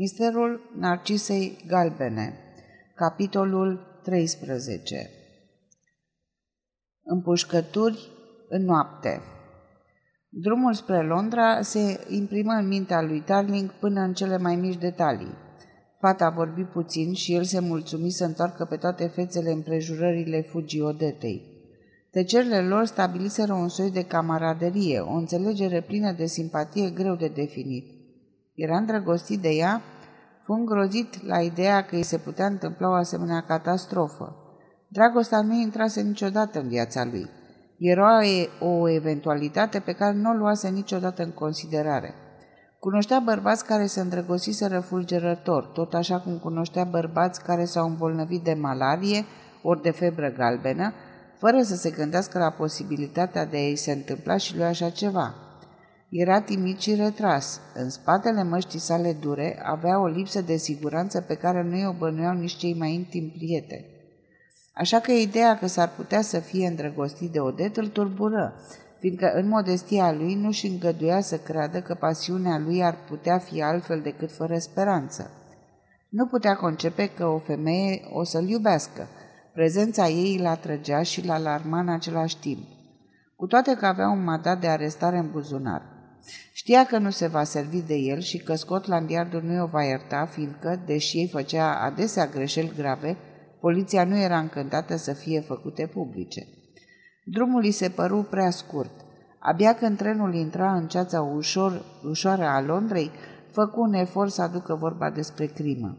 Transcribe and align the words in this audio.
Misterul 0.00 0.60
Narcisei 0.76 1.64
Galbene 1.66 2.34
Capitolul 2.94 4.00
13 4.02 5.10
Împușcături 7.02 8.08
în 8.48 8.64
noapte 8.64 9.20
Drumul 10.28 10.74
spre 10.74 11.02
Londra 11.02 11.62
se 11.62 12.06
imprimă 12.08 12.52
în 12.52 12.66
mintea 12.66 13.02
lui 13.02 13.22
Darling 13.26 13.70
până 13.70 14.00
în 14.00 14.12
cele 14.12 14.36
mai 14.36 14.56
mici 14.56 14.78
detalii. 14.78 15.34
Fata 16.00 16.24
a 16.24 16.30
vorbit 16.30 16.66
puțin 16.66 17.12
și 17.12 17.34
el 17.34 17.42
se 17.42 17.60
mulțumi 17.60 18.10
să 18.10 18.24
întoarcă 18.24 18.64
pe 18.64 18.76
toate 18.76 19.06
fețele 19.06 19.50
împrejurările 19.50 20.40
fugii 20.40 20.80
Odetei. 20.80 21.42
Tăcerile 22.10 22.60
lor 22.60 22.84
stabiliseră 22.84 23.52
un 23.52 23.68
soi 23.68 23.90
de 23.90 24.04
camaraderie, 24.04 24.98
o 24.98 25.12
înțelegere 25.12 25.80
plină 25.80 26.12
de 26.12 26.26
simpatie 26.26 26.90
greu 26.90 27.14
de 27.14 27.28
definit. 27.28 27.97
Era 28.58 28.76
îndrăgostit 28.76 29.40
de 29.40 29.48
ea? 29.48 29.82
Fu 30.42 30.52
îngrozit 30.52 31.26
la 31.26 31.40
ideea 31.40 31.84
că 31.84 31.94
îi 31.94 32.02
se 32.02 32.18
putea 32.18 32.46
întâmpla 32.46 32.88
o 32.88 32.92
asemenea 32.92 33.40
catastrofă. 33.40 34.36
Dragostea 34.88 35.40
nu 35.40 35.54
intrase 35.54 36.00
niciodată 36.00 36.60
în 36.60 36.68
viața 36.68 37.04
lui. 37.04 37.28
Era 37.78 38.18
o 38.60 38.88
eventualitate 38.88 39.80
pe 39.80 39.92
care 39.92 40.14
nu 40.14 40.30
o 40.30 40.32
luase 40.32 40.68
niciodată 40.68 41.22
în 41.22 41.30
considerare. 41.30 42.14
Cunoștea 42.78 43.20
bărbați 43.24 43.64
care 43.64 43.86
se 43.86 44.00
îndrăgostiseră 44.00 44.80
fulgerător, 44.80 45.64
tot 45.64 45.94
așa 45.94 46.20
cum 46.20 46.38
cunoștea 46.38 46.84
bărbați 46.84 47.42
care 47.42 47.64
s-au 47.64 47.86
îmbolnăvit 47.86 48.42
de 48.42 48.54
malarie 48.54 49.24
ori 49.62 49.82
de 49.82 49.90
febră 49.90 50.32
galbenă, 50.36 50.92
fără 51.36 51.62
să 51.62 51.74
se 51.74 51.90
gândească 51.90 52.38
la 52.38 52.50
posibilitatea 52.50 53.46
de 53.46 53.56
a-i 53.56 53.76
se 53.76 53.92
întâmpla 53.92 54.36
și 54.36 54.56
lui 54.56 54.64
așa 54.64 54.90
ceva. 54.90 55.34
Era 56.10 56.40
timid 56.40 56.78
și 56.78 56.94
retras. 56.94 57.60
În 57.74 57.90
spatele 57.90 58.42
măștii 58.42 58.78
sale 58.78 59.12
dure 59.12 59.60
avea 59.64 60.00
o 60.00 60.06
lipsă 60.06 60.40
de 60.40 60.56
siguranță 60.56 61.20
pe 61.20 61.34
care 61.34 61.62
nu 61.62 61.76
i-o 61.76 61.92
bănuiau 61.92 62.34
nici 62.34 62.56
cei 62.56 62.74
mai 62.74 62.94
intimi 62.94 63.34
prieteni. 63.36 63.84
Așa 64.72 65.00
că 65.00 65.12
ideea 65.12 65.58
că 65.58 65.66
s-ar 65.66 65.90
putea 65.96 66.20
să 66.20 66.38
fie 66.38 66.66
îndrăgostit 66.66 67.32
de 67.32 67.40
Odet 67.40 67.76
îl 67.76 67.88
turbură, 67.88 68.54
fiindcă 68.98 69.32
în 69.34 69.48
modestia 69.48 70.12
lui 70.12 70.34
nu 70.34 70.50
și 70.50 70.66
îngăduia 70.66 71.20
să 71.20 71.36
creadă 71.36 71.80
că 71.80 71.94
pasiunea 71.94 72.58
lui 72.58 72.84
ar 72.84 72.96
putea 73.08 73.38
fi 73.38 73.62
altfel 73.62 74.00
decât 74.00 74.32
fără 74.32 74.58
speranță. 74.58 75.30
Nu 76.08 76.26
putea 76.26 76.56
concepe 76.56 77.10
că 77.16 77.26
o 77.26 77.38
femeie 77.38 78.00
o 78.12 78.24
să-l 78.24 78.48
iubească. 78.48 79.06
Prezența 79.52 80.08
ei 80.08 80.36
îl 80.38 80.46
atrăgea 80.46 81.02
și 81.02 81.26
l 81.26 81.30
alarma 81.30 81.80
în 81.80 81.88
același 81.88 82.38
timp. 82.38 82.66
Cu 83.36 83.46
toate 83.46 83.74
că 83.74 83.86
avea 83.86 84.08
un 84.08 84.24
mandat 84.24 84.60
de 84.60 84.66
arestare 84.66 85.18
în 85.18 85.30
buzunar. 85.30 85.96
Știa 86.52 86.86
că 86.86 86.98
nu 86.98 87.10
se 87.10 87.26
va 87.26 87.44
servi 87.44 87.82
de 87.82 87.94
el 87.94 88.20
și 88.20 88.38
că 88.38 88.54
Scotland 88.54 89.10
Yardul 89.10 89.42
nu 89.42 89.62
o 89.62 89.66
va 89.66 89.82
ierta, 89.82 90.26
fiindcă, 90.26 90.82
deși 90.86 91.18
ei 91.18 91.28
făcea 91.28 91.74
adesea 91.74 92.26
greșeli 92.26 92.72
grave, 92.76 93.16
poliția 93.60 94.04
nu 94.04 94.16
era 94.16 94.38
încântată 94.38 94.96
să 94.96 95.12
fie 95.12 95.40
făcute 95.40 95.86
publice. 95.86 96.46
Drumul 97.24 97.62
îi 97.62 97.70
se 97.70 97.88
păru 97.88 98.26
prea 98.30 98.50
scurt. 98.50 98.90
Abia 99.38 99.74
când 99.74 99.96
trenul 99.96 100.34
intra 100.34 100.74
în 100.74 100.88
ceața 100.88 101.22
ușor, 101.22 101.84
ușoară 102.04 102.44
a 102.44 102.60
Londrei, 102.60 103.10
făcu 103.52 103.80
un 103.80 103.92
efort 103.92 104.32
să 104.32 104.42
aducă 104.42 104.74
vorba 104.74 105.10
despre 105.10 105.46
crimă. 105.46 105.98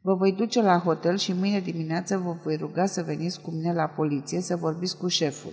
Vă 0.00 0.14
voi 0.14 0.32
duce 0.32 0.62
la 0.62 0.78
hotel 0.78 1.16
și 1.16 1.32
mâine 1.32 1.60
dimineață 1.60 2.18
vă 2.18 2.36
voi 2.42 2.56
ruga 2.56 2.86
să 2.86 3.02
veniți 3.02 3.40
cu 3.40 3.50
mine 3.50 3.72
la 3.72 3.86
poliție 3.86 4.40
să 4.40 4.56
vorbiți 4.56 4.98
cu 4.98 5.08
șeful. 5.08 5.52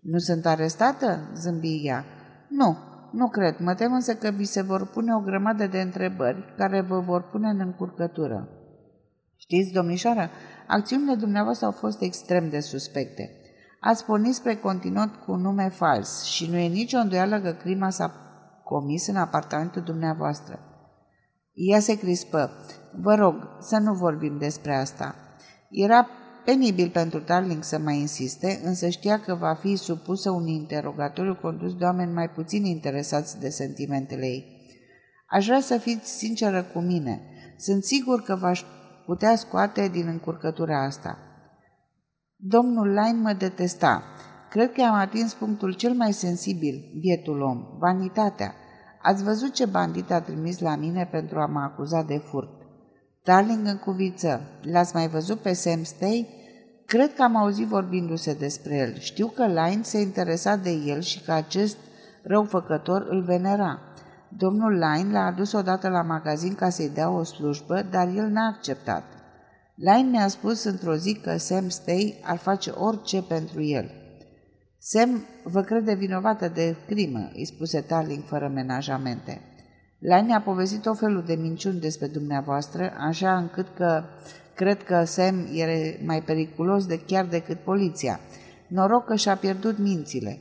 Nu 0.00 0.18
sunt 0.18 0.46
arestată?" 0.46 1.30
zâmbi 1.34 1.82
ea. 1.84 2.04
Nu, 2.48 2.76
nu 3.14 3.28
cred, 3.28 3.58
mă 3.58 3.74
tem 3.74 3.92
însă 3.92 4.14
că 4.14 4.30
vi 4.30 4.44
se 4.44 4.62
vor 4.62 4.86
pune 4.86 5.14
o 5.14 5.20
grămadă 5.20 5.66
de 5.66 5.80
întrebări 5.80 6.54
care 6.56 6.80
vă 6.80 7.00
vor 7.00 7.22
pune 7.22 7.48
în 7.48 7.60
încurcătură. 7.60 8.48
Știți, 9.36 9.72
domnișoară, 9.72 10.30
acțiunile 10.66 11.14
dumneavoastră 11.14 11.66
au 11.66 11.72
fost 11.72 12.02
extrem 12.02 12.48
de 12.48 12.60
suspecte. 12.60 13.30
Ați 13.80 14.04
pornit 14.04 14.34
spre 14.34 14.54
continent 14.54 15.14
cu 15.14 15.32
un 15.32 15.40
nume 15.40 15.68
fals 15.68 16.22
și 16.22 16.50
nu 16.50 16.56
e 16.56 16.68
nicio 16.68 16.98
îndoială 16.98 17.40
că 17.40 17.50
crima 17.50 17.90
s-a 17.90 18.12
comis 18.64 19.06
în 19.06 19.16
apartamentul 19.16 19.82
dumneavoastră. 19.82 20.58
Ea 21.52 21.80
se 21.80 21.98
crispă. 21.98 22.50
Vă 23.00 23.14
rog 23.14 23.34
să 23.60 23.78
nu 23.78 23.94
vorbim 23.94 24.38
despre 24.38 24.74
asta. 24.74 25.14
Era 25.70 26.08
Penibil 26.44 26.90
pentru 26.90 27.18
Darling 27.18 27.62
să 27.62 27.78
mai 27.78 27.98
insiste, 27.98 28.60
însă 28.64 28.88
știa 28.88 29.20
că 29.20 29.34
va 29.34 29.54
fi 29.54 29.76
supusă 29.76 30.30
un 30.30 30.46
interogatoriu 30.46 31.34
condus 31.34 31.74
de 31.74 31.84
oameni 31.84 32.12
mai 32.12 32.28
puțin 32.28 32.64
interesați 32.64 33.40
de 33.40 33.48
sentimentele 33.48 34.26
ei. 34.26 34.54
Aș 35.26 35.46
vrea 35.46 35.60
să 35.60 35.78
fiți 35.78 36.16
sinceră 36.16 36.62
cu 36.62 36.78
mine. 36.78 37.22
Sunt 37.56 37.84
sigur 37.84 38.22
că 38.22 38.34
v-aș 38.34 38.62
putea 39.06 39.36
scoate 39.36 39.88
din 39.88 40.06
încurcătura 40.06 40.84
asta. 40.84 41.18
Domnul 42.36 42.88
Line 42.88 43.18
mă 43.22 43.32
detesta. 43.32 44.02
Cred 44.50 44.72
că 44.72 44.82
am 44.82 44.94
atins 44.94 45.34
punctul 45.34 45.72
cel 45.72 45.92
mai 45.92 46.12
sensibil, 46.12 46.92
bietul 47.00 47.40
om, 47.40 47.78
vanitatea. 47.78 48.54
Ați 49.02 49.24
văzut 49.24 49.52
ce 49.52 49.66
bandit 49.66 50.10
a 50.10 50.20
trimis 50.20 50.58
la 50.58 50.76
mine 50.76 51.08
pentru 51.10 51.38
a 51.38 51.46
mă 51.46 51.60
acuza 51.60 52.02
de 52.02 52.16
furt. 52.16 52.50
Darling 53.24 53.66
în 53.66 53.78
cuviță, 53.78 54.40
l-ați 54.62 54.94
mai 54.94 55.08
văzut 55.08 55.38
pe 55.40 55.52
Sam 55.52 55.82
Stay? 55.82 56.33
Cred 56.86 57.14
că 57.14 57.22
am 57.22 57.36
auzit 57.36 57.66
vorbindu-se 57.66 58.34
despre 58.34 58.76
el. 58.76 58.98
Știu 58.98 59.26
că 59.26 59.46
Line 59.46 59.82
se 59.82 60.00
interesa 60.00 60.56
de 60.56 60.70
el 60.70 61.00
și 61.00 61.20
că 61.20 61.32
acest 61.32 61.76
răufăcător 62.22 63.06
îl 63.08 63.22
venera. 63.22 63.80
Domnul 64.28 64.72
Line 64.72 65.12
l-a 65.12 65.24
adus 65.24 65.52
odată 65.52 65.88
la 65.88 66.02
magazin 66.02 66.54
ca 66.54 66.68
să-i 66.68 66.90
dea 66.94 67.10
o 67.10 67.22
slujbă, 67.22 67.86
dar 67.90 68.08
el 68.08 68.26
n-a 68.26 68.46
acceptat. 68.46 69.04
Line 69.74 70.08
mi-a 70.10 70.28
spus 70.28 70.64
într-o 70.64 70.94
zi 70.94 71.14
că 71.22 71.36
Sam 71.36 71.68
Stay 71.68 72.20
ar 72.22 72.36
face 72.36 72.70
orice 72.70 73.22
pentru 73.22 73.62
el. 73.62 73.90
Sam 74.78 75.24
vă 75.44 75.62
crede 75.62 75.94
vinovată 75.94 76.48
de 76.48 76.76
crimă, 76.86 77.30
îi 77.34 77.46
spuse 77.46 77.80
Tarling 77.80 78.22
fără 78.24 78.50
menajamente. 78.54 79.40
Line 80.06 80.34
a 80.34 80.40
povestit 80.40 80.86
o 80.86 80.94
felul 80.94 81.22
de 81.26 81.34
minciuni 81.34 81.80
despre 81.80 82.06
dumneavoastră, 82.06 82.92
așa 82.98 83.36
încât 83.36 83.66
că 83.76 84.02
cred 84.54 84.82
că 84.82 85.04
Sam 85.04 85.34
e 85.54 85.98
mai 86.04 86.22
periculos 86.22 86.86
de 86.86 87.00
chiar 87.06 87.24
decât 87.24 87.58
poliția. 87.58 88.20
Noroc 88.68 89.04
că 89.04 89.14
și-a 89.14 89.36
pierdut 89.36 89.78
mințile. 89.78 90.38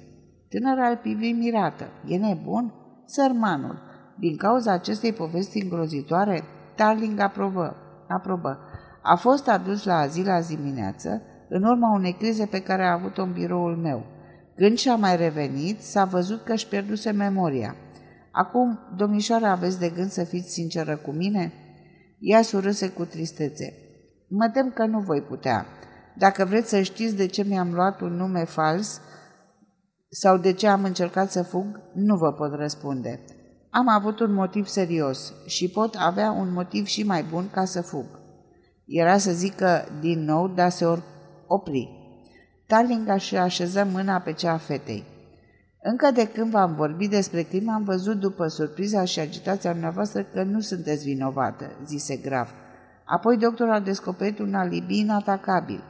Tânăra 0.50 0.88
îl 0.88 0.96
privi 0.96 1.32
mirată. 1.32 1.86
E 2.08 2.18
nebun? 2.18 2.74
Sărmanul. 3.06 3.82
Din 4.20 4.38
cauza 4.38 4.72
acestei 4.72 5.14
povesti 5.14 5.62
îngrozitoare, 5.62 6.44
Tarling 6.76 7.20
aprobă. 7.20 7.76
aprobă. 8.08 8.60
A 9.02 9.16
fost 9.16 9.50
adus 9.50 9.84
la 9.84 9.96
azil 9.96 10.30
azi 10.30 10.56
dimineață, 10.56 11.22
în 11.50 11.64
urma 11.64 11.94
unei 11.94 12.14
crize 12.14 12.46
pe 12.46 12.62
care 12.62 12.84
a 12.84 12.94
avut-o 12.94 13.22
în 13.22 13.32
biroul 13.32 13.76
meu. 13.76 14.06
Când 14.56 14.78
și-a 14.78 14.96
mai 14.96 15.16
revenit, 15.16 15.82
s-a 15.82 16.06
văzut 16.06 16.44
că 16.44 16.52
își 16.54 16.68
pierduse 16.68 17.12
memoria. 17.12 17.76
Acum, 18.36 18.80
domnișoara, 18.96 19.52
aveți 19.52 19.80
de 19.80 19.90
gând 19.90 20.10
să 20.10 20.24
fiți 20.24 20.52
sinceră 20.52 20.98
cu 20.98 21.12
mine?" 21.12 21.54
Ea 22.20 22.42
surâse 22.42 22.90
cu 22.90 23.06
tristețe. 23.06 23.74
Mă 24.28 24.50
tem 24.54 24.72
că 24.72 24.86
nu 24.86 25.00
voi 25.00 25.22
putea. 25.22 25.66
Dacă 26.18 26.46
vreți 26.46 26.70
să 26.70 26.82
știți 26.82 27.16
de 27.16 27.26
ce 27.26 27.44
mi-am 27.44 27.74
luat 27.74 28.02
un 28.02 28.14
nume 28.16 28.44
fals 28.44 29.02
sau 30.10 30.38
de 30.38 30.54
ce 30.54 30.68
am 30.68 30.84
încercat 30.84 31.32
să 31.32 31.44
fug, 31.44 31.82
nu 31.94 32.16
vă 32.16 32.32
pot 32.32 32.54
răspunde. 32.54 33.20
Am 33.70 33.88
avut 33.88 34.20
un 34.20 34.34
motiv 34.34 34.66
serios 34.66 35.34
și 35.46 35.70
pot 35.70 35.96
avea 36.00 36.32
un 36.32 36.54
motiv 36.54 36.86
și 36.86 37.04
mai 37.04 37.24
bun 37.24 37.50
ca 37.52 37.66
să 37.66 37.82
fug. 37.82 38.06
Era 38.86 39.18
să 39.18 39.32
zică 39.32 39.86
din 40.00 40.24
nou, 40.24 40.48
dar 40.48 40.70
se 40.70 40.86
opri. 41.48 41.90
Tarling 42.68 43.18
și 43.18 43.38
așeză 43.38 43.88
mâna 43.92 44.20
pe 44.20 44.34
cea 44.34 44.52
a 44.52 44.58
fetei. 44.58 45.13
Încă 45.86 46.12
de 46.14 46.28
când 46.28 46.52
v-am 46.52 46.76
vorbit 46.76 47.10
despre 47.10 47.42
crimă, 47.42 47.72
am 47.72 47.84
văzut 47.84 48.20
după 48.20 48.48
surpriza 48.48 49.06
și 49.06 49.20
agitația 49.20 49.72
dumneavoastră 49.72 50.24
că 50.24 50.44
nu 50.44 50.60
sunteți 50.60 51.04
vinovată, 51.04 51.72
zise 51.86 52.16
grav. 52.16 52.50
Apoi 53.06 53.38
doctorul 53.38 53.74
a 53.74 53.80
descoperit 53.80 54.40
un 54.40 54.54
alibi 54.54 54.98
inatacabil. 54.98 55.84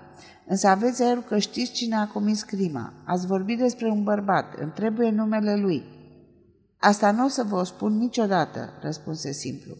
Însă 0.48 0.68
aveți 0.68 1.04
aerul 1.04 1.24
că 1.24 1.38
știți 1.38 1.72
cine 1.72 1.95
a 1.95 2.07
comis 2.07 2.44
crima. 2.44 2.94
Ați 3.06 3.28
vorbit 3.28 3.57
despre 3.57 3.90
un 3.90 4.04
bărbat, 4.04 4.56
îmi 4.60 4.72
trebuie 4.72 5.10
numele 5.10 5.56
lui. 5.56 5.84
Asta 6.80 7.12
nu 7.12 7.25
o 7.25 7.28
să 7.28 7.44
vă 7.44 7.56
o 7.56 7.63
spun 7.63 7.98
niciodată, 7.98 8.69
răspunse 8.81 9.31
simplu. 9.31 9.74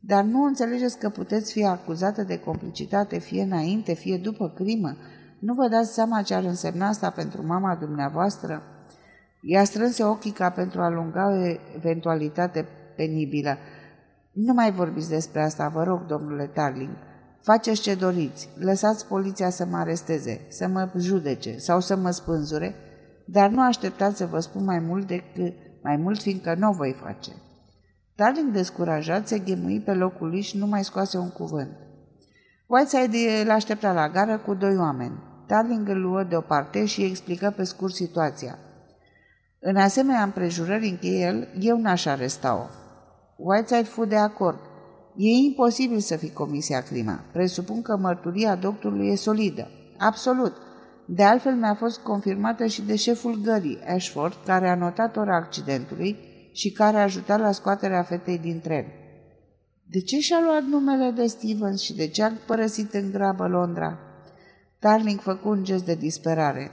Dar 0.00 0.24
nu 0.24 0.42
înțelegeți 0.42 0.98
că 0.98 1.08
puteți 1.08 1.52
fi 1.52 1.64
acuzată 1.64 2.22
de 2.22 2.38
complicitate 2.38 3.18
fie 3.18 3.42
înainte, 3.42 3.94
fie 3.94 4.16
după 4.16 4.48
crimă? 4.48 4.96
Nu 5.38 5.54
vă 5.54 5.68
dați 5.68 5.94
seama 5.94 6.22
ce 6.22 6.34
ar 6.34 6.44
însemna 6.44 6.88
asta 6.88 7.10
pentru 7.10 7.46
mama 7.46 7.74
dumneavoastră? 7.74 8.62
Ea 9.46 9.64
strânse 9.64 10.04
ochii 10.04 10.30
ca 10.30 10.50
pentru 10.50 10.80
a 10.80 10.88
lunga 10.88 11.28
o 11.28 11.56
eventualitate 11.76 12.68
penibilă. 12.96 13.56
Nu 14.32 14.52
mai 14.52 14.72
vorbiți 14.72 15.08
despre 15.08 15.42
asta, 15.42 15.68
vă 15.68 15.82
rog, 15.82 16.06
domnule 16.06 16.46
Tarling. 16.46 16.96
Faceți 17.42 17.80
ce 17.80 17.94
doriți. 17.94 18.48
Lăsați 18.58 19.06
poliția 19.06 19.50
să 19.50 19.64
mă 19.64 19.76
aresteze, 19.76 20.40
să 20.48 20.68
mă 20.68 20.90
judece 20.98 21.56
sau 21.56 21.80
să 21.80 21.96
mă 21.96 22.10
spânzure, 22.10 22.74
dar 23.26 23.50
nu 23.50 23.62
așteptați 23.62 24.16
să 24.16 24.26
vă 24.26 24.40
spun 24.40 24.64
mai 24.64 24.78
mult 24.78 25.06
decât 25.06 25.52
mai 25.82 25.96
mult, 25.96 26.20
fiindcă 26.20 26.54
nu 26.58 26.68
o 26.68 26.72
voi 26.72 26.96
face. 27.04 27.30
Darling, 28.14 28.52
descurajat, 28.52 29.28
se 29.28 29.38
ghemui 29.38 29.80
pe 29.80 29.92
locul 29.94 30.28
lui 30.28 30.40
și 30.40 30.58
nu 30.58 30.66
mai 30.66 30.84
scoase 30.84 31.18
un 31.18 31.30
cuvânt. 31.30 31.70
Whiteside 32.66 33.40
îl 33.44 33.50
aștepta 33.50 33.92
la 33.92 34.08
gară 34.08 34.38
cu 34.38 34.54
doi 34.54 34.76
oameni. 34.76 35.22
Darling 35.46 35.88
îl 35.88 36.00
luă 36.00 36.22
deoparte 36.22 36.84
și 36.84 37.00
îi 37.00 37.06
explică 37.06 37.52
pe 37.56 37.64
scurt 37.64 37.94
situația. 37.94 38.58
În 39.66 39.76
asemenea 39.76 40.22
împrejurări, 40.22 40.88
încheie 40.88 41.26
el, 41.26 41.48
eu 41.60 41.78
n-aș 41.78 42.04
aresta-o. 42.04 42.66
Whiteside 43.36 43.88
fu 43.88 44.04
de 44.04 44.16
acord. 44.16 44.58
E 45.16 45.28
imposibil 45.28 45.98
să 45.98 46.16
fi 46.16 46.30
comisia 46.30 46.80
crima. 46.80 47.24
Presupun 47.32 47.82
că 47.82 47.96
mărturia 47.96 48.54
doctorului 48.54 49.08
e 49.08 49.16
solidă. 49.16 49.70
Absolut. 49.98 50.52
De 51.06 51.22
altfel 51.22 51.54
mi-a 51.54 51.74
fost 51.74 51.98
confirmată 51.98 52.66
și 52.66 52.82
de 52.82 52.96
șeful 52.96 53.40
gării, 53.44 53.78
Ashford, 53.94 54.34
care 54.46 54.68
a 54.68 54.74
notat 54.74 55.16
ora 55.16 55.36
accidentului 55.36 56.16
și 56.52 56.70
care 56.70 56.96
a 56.96 57.02
ajutat 57.02 57.40
la 57.40 57.52
scoaterea 57.52 58.02
fetei 58.02 58.38
din 58.38 58.60
tren. 58.60 58.84
De 59.90 60.00
ce 60.00 60.18
și-a 60.18 60.40
luat 60.44 60.62
numele 60.62 61.10
de 61.10 61.26
Stevens 61.26 61.80
și 61.80 61.94
de 61.94 62.08
ce 62.08 62.22
a 62.22 62.30
părăsit 62.46 62.94
în 62.94 63.10
grabă 63.10 63.46
Londra? 63.46 63.98
Darling 64.78 65.20
făcu 65.20 65.48
un 65.48 65.64
gest 65.64 65.84
de 65.84 65.94
disperare. 65.94 66.70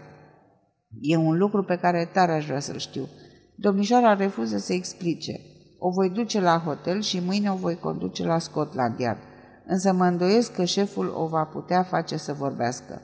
E 1.00 1.18
un 1.18 1.38
lucru 1.38 1.64
pe 1.64 1.76
care 1.76 2.10
tare 2.14 2.32
aș 2.32 2.46
vrea 2.46 2.60
să-l 2.60 2.78
știu. 2.78 3.08
Domnișoara 3.56 4.14
refuză 4.14 4.58
să 4.58 4.74
explice. 4.74 5.40
O 5.80 5.90
voi 5.90 6.10
duce 6.10 6.42
la 6.42 6.62
hotel 6.66 7.02
și 7.02 7.24
mâine 7.26 7.52
o 7.52 7.56
voi 7.56 7.76
conduce 7.76 8.26
la 8.26 8.38
Scotland 8.38 9.00
Yard. 9.00 9.20
Însă 9.66 9.94
mă 9.94 10.06
îndoiesc 10.06 10.54
că 10.54 10.64
șeful 10.64 11.14
o 11.16 11.28
va 11.28 11.44
putea 11.44 11.84
face 11.84 12.18
să 12.18 12.34
vorbească. 12.34 13.02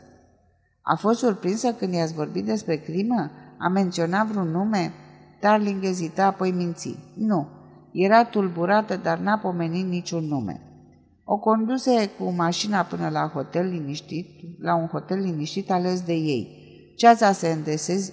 A 0.82 0.96
fost 0.96 1.20
surprinsă 1.20 1.72
când 1.74 1.94
i-ați 1.94 2.14
vorbit 2.14 2.46
despre 2.46 2.76
crimă? 2.76 3.32
A 3.58 3.68
menționat 3.68 4.28
vreun 4.28 4.48
nume? 4.48 4.94
Darling 5.42 5.84
ezita, 5.84 6.26
apoi 6.26 6.52
minți. 6.52 6.98
Nu. 7.16 7.48
Era 7.92 8.26
tulburată, 8.26 8.96
dar 8.96 9.18
n-a 9.18 9.38
pomenit 9.38 9.86
niciun 9.86 10.24
nume. 10.24 10.62
O 11.24 11.38
conduse 11.38 12.10
cu 12.20 12.32
mașina 12.32 12.82
până 12.82 13.10
la 13.10 13.32
hotel 13.34 13.66
liniștit, 13.66 14.28
la 14.60 14.76
un 14.76 14.88
hotel 14.88 15.20
liniștit 15.20 15.72
ales 15.72 16.02
de 16.02 16.14
ei. 16.14 16.67
Ceața 16.98 17.32
se 17.32 17.48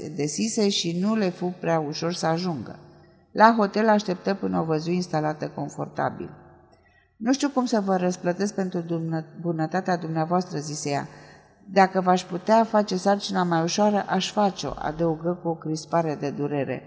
îndesise 0.07 0.69
și 0.69 0.99
nu 1.01 1.15
le 1.15 1.29
fu 1.29 1.55
prea 1.61 1.79
ușor 1.79 2.13
să 2.13 2.27
ajungă. 2.27 2.79
La 3.33 3.55
hotel 3.57 3.89
așteptă 3.89 4.35
până 4.35 4.61
o 4.61 4.65
văzui 4.65 4.95
instalată 4.95 5.49
confortabil. 5.55 6.31
Nu 7.17 7.33
știu 7.33 7.49
cum 7.49 7.65
să 7.65 7.81
vă 7.81 7.97
răsplătesc 7.97 8.55
pentru 8.55 8.85
bunătatea 9.41 9.97
dumneavoastră, 9.97 10.59
zise 10.59 10.91
ea. 10.91 11.09
Dacă 11.73 12.01
v-aș 12.01 12.25
putea 12.25 12.65
face 12.65 12.97
sarcina 12.97 13.43
mai 13.43 13.63
ușoară, 13.63 14.05
aș 14.09 14.33
face-o, 14.33 14.73
adăugă 14.79 15.39
cu 15.43 15.49
o 15.49 15.55
crispare 15.55 16.17
de 16.21 16.31
durere. 16.31 16.83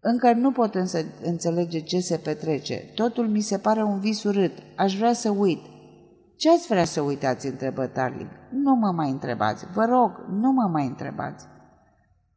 Încă 0.00 0.32
nu 0.32 0.52
pot 0.52 0.74
însă 0.74 1.04
înțelege 1.22 1.80
ce 1.80 2.00
se 2.00 2.16
petrece. 2.16 2.74
Totul 2.94 3.28
mi 3.28 3.40
se 3.40 3.58
pare 3.58 3.82
un 3.82 4.00
vis 4.00 4.24
urât. 4.24 4.52
Aș 4.76 4.96
vrea 4.96 5.12
să 5.12 5.30
uit. 5.30 5.60
Ce 6.36 6.50
ați 6.50 6.66
vrea 6.66 6.84
să 6.84 7.00
uitați?" 7.00 7.46
întrebă 7.46 7.86
Tarling. 7.86 8.28
Nu 8.50 8.74
mă 8.74 8.90
mai 8.90 9.10
întrebați. 9.10 9.66
Vă 9.74 9.84
rog, 9.84 10.24
nu 10.30 10.50
mă 10.50 10.68
mai 10.72 10.86
întrebați. 10.86 11.46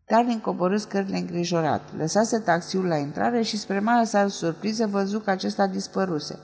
Tarling 0.06 0.42
coborâ 0.42 0.78
scările 0.78 1.18
îngrijorat. 1.18 1.82
Lăsase 1.98 2.40
taxiul 2.40 2.86
la 2.86 2.96
intrare 2.96 3.42
și 3.42 3.58
spre 3.58 3.80
mare 3.80 4.04
sa 4.04 4.28
surpriză 4.28 4.88
văzu 4.88 5.20
că 5.20 5.30
acesta 5.30 5.68
dispăruse. 5.68 6.40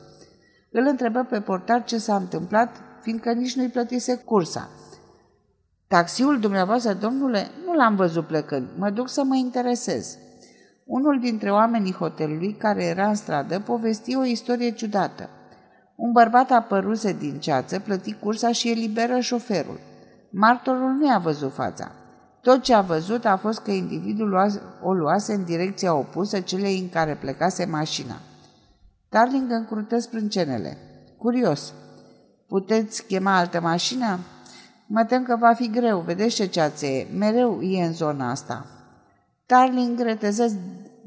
Îl 0.72 0.86
întrebă 0.90 1.24
pe 1.30 1.42
portar 1.42 1.84
ce 1.84 1.98
s-a 1.98 2.16
întâmplat, 2.16 2.70
fiindcă 3.02 3.32
nici 3.32 3.56
nu-i 3.56 3.70
plătise 3.70 4.16
cursa. 4.16 4.70
Taxiul 5.88 6.40
dumneavoastră, 6.40 6.94
domnule, 6.94 7.48
nu 7.66 7.74
l-am 7.74 7.96
văzut 7.96 8.26
plecând. 8.26 8.68
Mă 8.78 8.90
duc 8.90 9.10
să 9.10 9.24
mă 9.24 9.36
interesez. 9.36 10.18
Unul 10.86 11.20
dintre 11.20 11.52
oamenii 11.52 11.94
hotelului, 11.94 12.54
care 12.54 12.84
era 12.84 13.08
în 13.08 13.16
stradă, 13.16 13.60
povesti 13.60 14.16
o 14.16 14.26
istorie 14.26 14.72
ciudată. 14.72 15.30
Un 15.96 16.12
bărbat 16.12 16.52
apăruse 16.52 17.14
din 17.14 17.40
ceață, 17.40 17.80
plăti 17.80 18.14
cursa 18.14 18.52
și 18.52 18.70
eliberă 18.70 19.20
șoferul. 19.20 19.80
Martorul 20.30 20.92
nu 20.92 21.08
i-a 21.08 21.18
văzut 21.18 21.54
fața. 21.54 21.92
Tot 22.42 22.62
ce 22.62 22.74
a 22.74 22.82
văzut 22.82 23.26
a 23.26 23.38
fost 23.38 23.60
că 23.60 23.72
individul 23.72 24.52
o 24.82 24.94
luase 24.94 25.34
în 25.34 25.44
direcția 25.44 25.94
opusă 25.94 26.40
celei 26.40 26.80
în 26.80 26.90
care 26.90 27.16
plecase 27.16 27.66
mașina. 27.66 28.16
Darling 29.10 29.52
încrută 29.52 30.00
sprâncenele. 30.00 30.78
Curios. 31.18 31.74
Puteți 32.48 33.06
chema 33.06 33.38
altă 33.38 33.62
mașină? 33.62 34.20
Mă 34.88 35.04
tem 35.04 35.24
că 35.24 35.36
va 35.40 35.54
fi 35.54 35.70
greu, 35.70 36.00
vedeți 36.00 36.36
ce 36.36 36.46
ceață 36.46 36.86
e, 36.86 37.08
mereu 37.18 37.62
e 37.62 37.86
în 37.86 37.94
zona 37.94 38.30
asta. 38.30 38.66
Darling 39.46 40.00
reteză 40.00 40.52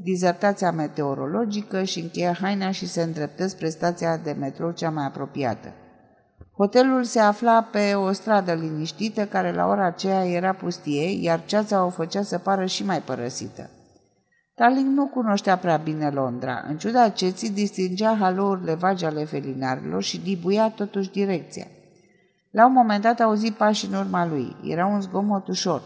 dizertația 0.03 0.71
meteorologică 0.71 1.83
și 1.83 2.01
încheie 2.01 2.37
haina 2.41 2.71
și 2.71 2.87
se 2.87 3.03
îndreptă 3.03 3.47
spre 3.47 3.69
stația 3.69 4.17
de 4.17 4.37
metrou 4.39 4.71
cea 4.71 4.91
mai 4.91 5.05
apropiată. 5.05 5.73
Hotelul 6.57 7.05
se 7.05 7.21
afla 7.21 7.63
pe 7.63 7.95
o 7.95 8.13
stradă 8.13 8.53
liniștită 8.53 9.27
care 9.27 9.53
la 9.53 9.67
ora 9.67 9.87
aceea 9.87 10.27
era 10.27 10.53
pustie, 10.53 11.23
iar 11.23 11.45
ceața 11.45 11.85
o 11.85 11.89
făcea 11.89 12.23
să 12.23 12.39
pară 12.39 12.67
și 12.67 12.85
mai 12.85 13.01
părăsită. 13.01 13.71
Darling 14.55 14.97
nu 14.97 15.07
cunoștea 15.07 15.57
prea 15.57 15.77
bine 15.77 16.11
Londra. 16.11 16.65
În 16.69 16.77
ciuda 16.77 17.09
ceții, 17.09 17.51
distingea 17.51 18.17
halourile 18.21 18.75
vagi 18.75 19.05
ale 19.05 19.25
felinarilor 19.25 20.03
și 20.03 20.21
dibuia 20.21 20.71
totuși 20.71 21.11
direcția. 21.11 21.67
La 22.51 22.67
un 22.67 22.73
moment 22.73 23.03
dat 23.03 23.21
auzi 23.21 23.53
pași 23.53 23.87
în 23.87 23.95
urma 23.95 24.27
lui. 24.27 24.57
Era 24.65 24.87
un 24.87 25.01
zgomot 25.01 25.49
ușor. 25.49 25.83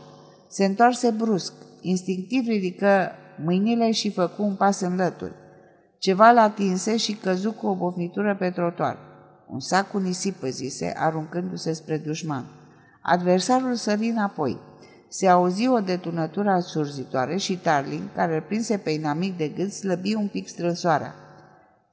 Se 0.48 0.64
întoarse 0.64 1.10
brusc. 1.10 1.52
Instinctiv 1.80 2.46
ridică 2.46 3.10
mâinile 3.44 3.90
și 3.90 4.10
făcu 4.10 4.42
un 4.42 4.54
pas 4.54 4.80
în 4.80 4.96
lături. 4.96 5.32
Ceva 5.98 6.32
l 6.32 6.36
atinse 6.36 6.96
și 6.96 7.14
căzu 7.14 7.52
cu 7.52 7.66
o 7.66 7.74
bofnitură 7.74 8.36
pe 8.38 8.50
trotuar. 8.50 8.98
Un 9.48 9.60
sac 9.60 9.90
cu 9.90 9.98
nisip, 9.98 10.42
zise, 10.42 10.94
aruncându-se 10.96 11.72
spre 11.72 11.96
dușman. 11.96 12.44
Adversarul 13.02 13.74
sări 13.74 14.08
înapoi. 14.08 14.58
Se 15.08 15.28
auzi 15.28 15.68
o 15.68 15.80
detunătură 15.80 16.50
asurzitoare 16.50 17.36
și 17.36 17.56
Tarling, 17.56 18.02
care 18.14 18.34
îl 18.34 18.40
prinse 18.40 18.76
pe 18.76 18.90
inamic 18.90 19.36
de 19.36 19.48
gât, 19.48 19.72
slăbi 19.72 20.14
un 20.14 20.28
pic 20.28 20.48
strânsoarea. 20.48 21.14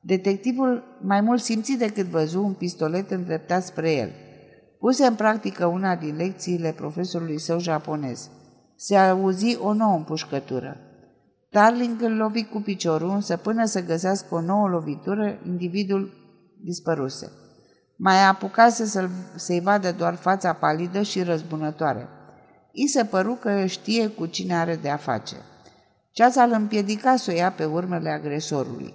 Detectivul 0.02 0.84
mai 1.02 1.22
mult 1.22 1.42
simți 1.42 1.78
decât 1.78 2.06
văzu 2.06 2.44
un 2.44 2.54
pistolet 2.54 3.12
îndreptat 3.12 3.64
spre 3.64 3.92
el. 3.92 4.10
Puse 4.80 5.06
în 5.06 5.16
practică 5.16 5.66
una 5.66 5.96
din 5.96 6.16
lecțiile 6.16 6.72
profesorului 6.72 7.40
său 7.40 7.60
japonez. 7.60 8.30
Se 8.76 8.96
auzi 8.96 9.58
o 9.58 9.74
nouă 9.74 9.96
împușcătură. 9.96 10.78
Darling 11.52 12.02
îl 12.02 12.16
lovi 12.16 12.44
cu 12.44 12.62
piciorul, 12.62 13.10
însă 13.10 13.38
până 13.38 13.66
să 13.66 13.84
găsească 13.84 14.36
o 14.36 14.42
nouă 14.42 14.68
lovitură, 14.68 15.40
individul 15.46 16.14
dispăruse. 16.64 17.32
Mai 17.96 18.28
apucase 18.28 18.86
să 18.86 19.10
să-i 19.36 19.60
vadă 19.60 19.92
doar 19.92 20.16
fața 20.16 20.54
palidă 20.54 21.02
și 21.02 21.24
răzbunătoare. 21.24 22.08
I 22.72 22.88
se 22.88 23.04
păru 23.04 23.34
că 23.34 23.66
știe 23.66 24.08
cu 24.08 24.26
cine 24.26 24.56
are 24.56 24.76
de 24.76 24.90
a 24.90 24.98
face. 24.98 25.36
Ceața 26.12 26.44
îl 26.44 26.52
împiedica 26.52 27.16
să 27.16 27.32
o 27.32 27.34
ia 27.36 27.52
pe 27.52 27.66
urmele 27.66 28.10
agresorului. 28.10 28.94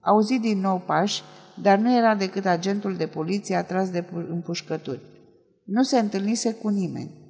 Auzi 0.00 0.38
din 0.38 0.60
nou 0.60 0.82
pași, 0.86 1.22
dar 1.62 1.78
nu 1.78 1.96
era 1.96 2.14
decât 2.14 2.46
agentul 2.46 2.96
de 2.96 3.06
poliție 3.06 3.56
atras 3.56 3.90
de 3.90 4.04
împușcături. 4.30 5.00
Nu 5.64 5.82
se 5.82 5.98
întâlnise 5.98 6.52
cu 6.54 6.68
nimeni. 6.68 7.23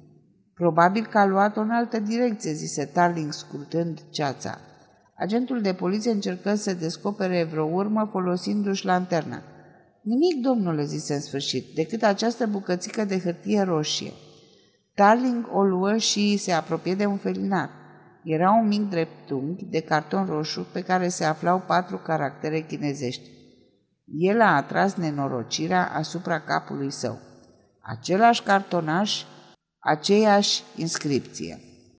Probabil 0.55 1.05
că 1.05 1.17
a 1.17 1.25
luat-o 1.25 1.61
în 1.61 1.69
altă 1.69 1.99
direcție, 1.99 2.53
zise 2.53 2.85
Tarling 2.85 3.33
scurtând 3.33 3.99
ceața. 4.09 4.59
Agentul 5.17 5.61
de 5.61 5.73
poliție 5.73 6.11
încercă 6.11 6.55
să 6.55 6.73
descopere 6.73 7.43
vreo 7.43 7.65
urmă 7.65 8.07
folosindu-și 8.11 8.85
lanterna. 8.85 9.41
Nimic, 10.01 10.41
domnule, 10.41 10.85
zise 10.85 11.13
în 11.13 11.19
sfârșit, 11.19 11.75
decât 11.75 12.03
această 12.03 12.45
bucățică 12.45 13.05
de 13.05 13.19
hârtie 13.19 13.61
roșie. 13.61 14.11
Tarling 14.93 15.47
o 15.51 15.63
luă 15.63 15.97
și 15.97 16.37
se 16.37 16.51
apropie 16.51 16.95
de 16.95 17.05
un 17.05 17.17
felinar. 17.17 17.69
Era 18.23 18.51
un 18.51 18.67
mic 18.67 18.89
dreptunghi 18.89 19.65
de 19.65 19.79
carton 19.79 20.25
roșu 20.25 20.67
pe 20.71 20.81
care 20.81 21.07
se 21.07 21.23
aflau 21.23 21.63
patru 21.67 21.97
caractere 21.97 22.59
chinezești. 22.59 23.29
El 24.05 24.41
a 24.41 24.55
atras 24.55 24.95
nenorocirea 24.95 25.91
asupra 25.93 26.39
capului 26.39 26.91
său. 26.91 27.19
Același 27.81 28.43
cartonaș, 28.43 29.23
aceeași 29.85 30.63
inscripție. 30.75 31.59